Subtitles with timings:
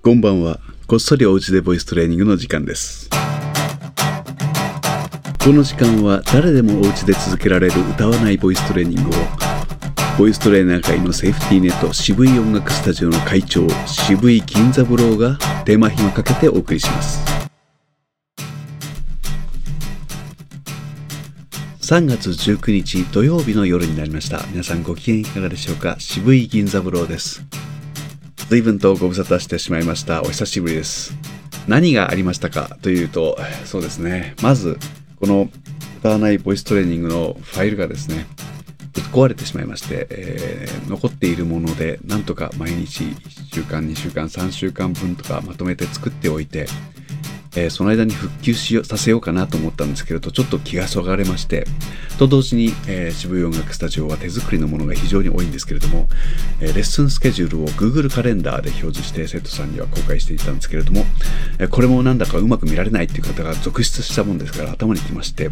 [0.00, 0.60] こんばんは。
[0.86, 3.10] こっそりおうちでボイストレーニングの時間です。
[5.42, 9.12] この時間は誰でもおうちで続けられる歌わないボイストレーニングを。
[10.16, 17.20] ボイストレーナー界のセーフティーネット渋い音楽スタジオの会長渋い銀座ブローがテーマ暇かけてお送りします。
[21.80, 24.44] 3月19日土曜日の夜になりました。
[24.52, 25.96] 皆さんご機嫌いかがでしょうか？
[25.98, 27.42] 渋い銀座ブローです。
[28.48, 30.22] 随分とご無沙汰してしまいました。
[30.22, 31.14] お久しぶりです。
[31.68, 34.34] 何がありましたかというとそうですね。
[34.42, 34.78] まず
[35.20, 35.50] この
[35.98, 38.26] 歌わないボイストレーニングのファイルがですね
[38.94, 46.66] ぶっ壊れてしまいまして、えー残っているものでなんとか毎日1週間2週間3週間分とかまとめて作っておいて、
[47.58, 51.66] えーその間に復旧しよさせようかなと思ったんですけれどちょっと気がそがれまして
[52.18, 56.08] と同時に、えー渋い音楽スタジオは手作りのものが非常に多いんですけれども、
[56.60, 61.04] えーレッスンスケジュールを Google カレンダーで表示して生徒さんには公開していたんですけれども、
[61.58, 65.50] えこれもなんだかうまく見られないっていう方が続出したもんですから頭にきまして、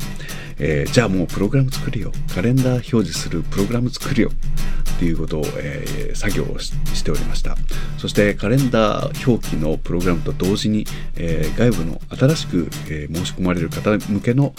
[0.58, 2.12] えじゃあもうプログラム作るよ。
[2.34, 6.72] カレンダー表示するプログラム作るよっていうことを、えー作業をし
[7.04, 7.56] ておりました。
[7.98, 10.86] そしてカレンダー表記のプログラムと同時に、
[11.16, 14.54] え外部の新しく、え申し込まれる方向けの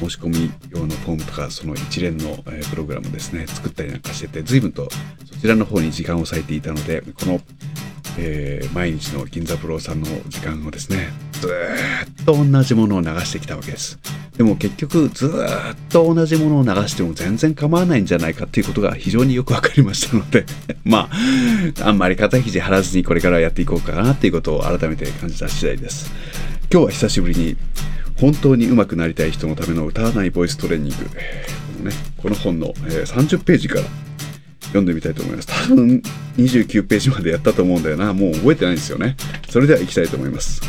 [0.00, 4.88] 申し込み用のフォームとかその一連の、えプログラムですね作ったりなんかしてて随分と
[5.24, 7.40] そちらの方に時間を割いていたのでこの、
[8.18, 11.08] えー毎日の銀座プロさんの時間をですね
[11.40, 13.98] ずっと同じものを流してきたわけです。
[14.36, 15.30] でも結局ずっ
[15.88, 20.44] と同じものを流しても全然構わないんじゃないかっていうことが非常によくわかりましたので
[20.84, 21.08] ま
[21.80, 26.10] ああんまり肩肘張らずにこれからやっていこうかなっていうことを改めて感じた次第です。
[26.68, 27.56] 今日は久しぶりに
[28.20, 31.10] 本当に上手くなりたい人のための歌わないボイストレーニング、こ
[31.78, 33.82] のね、この本の、え30ページから
[34.62, 35.68] 読んでみたいと思います。
[35.68, 36.02] 多分
[36.38, 38.12] 29ページまでやったと思うんだよな。
[38.14, 39.16] もう覚えてないんですよね。
[39.48, 40.60] それでは行きたいと思います。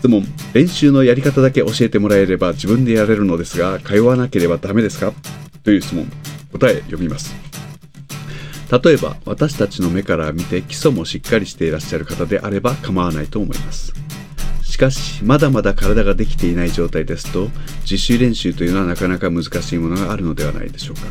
[0.00, 0.24] 質問。
[0.52, 5.12] 練習のやり方だけ教えてもらえれば自分でやれるのですが、通わなければダメですか？
[5.62, 6.10] という質問。
[6.52, 7.34] 答え読みます。
[8.84, 13.92] 例えば、私たちの目から見て基礎もしっかりしていらっしゃる方であれば構わないと思います。
[14.80, 17.48] しかし、まだまだ体ができていない状態ですと、
[17.82, 21.02] 自主練習というのはなかなか難しいものがあるのではないでしょうか。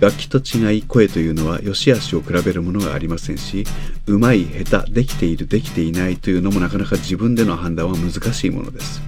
[0.00, 3.64] 楽器と違い声というのは良し悪しを比べるものがありませんし
[4.06, 9.00] うまい下手できているできていないというのもなかなか自分での判断は難しいものです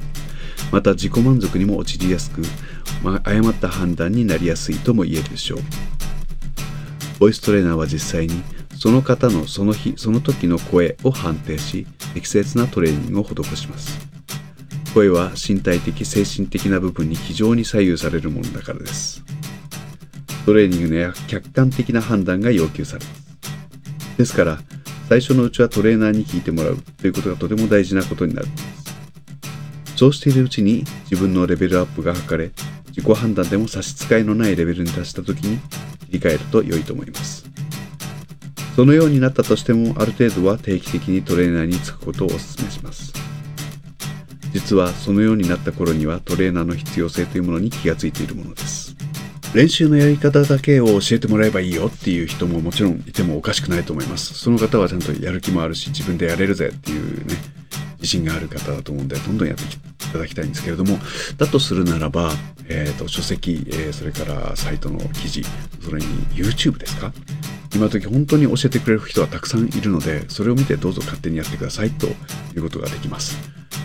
[0.70, 2.40] また自己満足にも陥りやすく、
[3.02, 5.58] ま誤った判断になりやすいとも言えるでしょう
[7.18, 8.42] ボイストレーナーは実際に
[8.78, 13.98] その方のその日その時の声を判定し適切なトレーニングを施します
[14.94, 19.24] 声は身体的精神的な部分に非常に左右されるものだからです
[20.46, 24.16] トレーニングの客観的な判断が要求されます。
[24.16, 24.60] ですから、
[25.08, 28.48] 最初のうちはトレーナーに聞いてもらうということがとても大事なことになる。
[29.96, 32.52] そうしているうちに自分のレベルアップが図れ、
[32.90, 35.58] 自己判断でも差し支えのないレベルに達したときに
[36.06, 37.45] 切り替えると良いと思います。
[38.76, 43.14] そのようになったとしても、ある程度は定期的にトレーナーにつくことをお勧めします。
[44.52, 48.94] 実はそのようになった頃にはトレーナーの必要性というものに気がついているものです。
[49.54, 54.34] 練習のやり方だけを教えてもらえばいいよっていう人ももちろんいてもおかしくないと思います。
[54.34, 57.34] その方はちゃんとやる気もあるし、自分でやれるぜっていうね、
[57.96, 59.66] 自信がある方だと思うんで、どんどんやってい
[60.12, 60.98] ただきたいんですけれども、
[61.38, 62.30] だとするならば、
[62.68, 65.44] えっ、と、書籍、えーそれからサイトの記事、
[65.82, 67.12] それに YouTube ですか
[67.76, 72.10] 今時本当に教えてくれる人はたくさんいるので、それを見てどうぞ勝手にやってくださいとい
[72.56, 73.36] うことができます。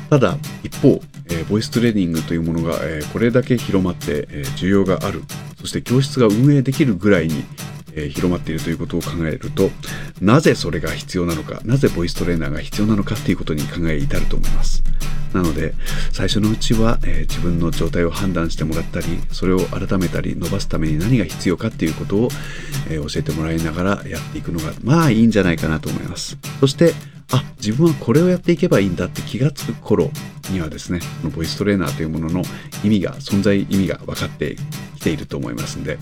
[0.09, 5.23] ただ一方、えーボイストレーニングというものが、えーこれだけ広まって、えー需要がある
[5.59, 7.43] そして教室が運営できるぐらいに、
[7.95, 9.69] え広まっているということを考えると
[10.21, 14.83] なぜそれが必要なのかなぜボイストレーナーが必要なのかっていうことに考え至ると思います。
[15.33, 15.73] なので
[16.11, 22.29] 最初のうちは、えー自分の状態を判断してもらったりそれを改めたり伸ばすために何が必要かっていうことを、
[22.89, 26.37] えー教えてもらいながらやっていくのがまあいいんじゃないかなと思います。
[26.59, 26.93] そして
[27.31, 30.11] あ自分はこれをやっていけばいいんだって気がつく頃
[30.51, 32.43] にはですねこのボイストレーナーというものの
[32.83, 34.57] 意味が存在意味が分かって
[34.97, 35.97] きていると思いますんで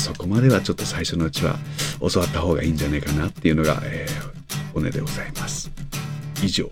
[0.00, 1.56] そこまではちょっと最初のうちは
[2.00, 4.30] 教わった方がいいんじゃないかなっていうのが、えー
[4.72, 5.70] 骨でございます。
[6.42, 6.70] 以上。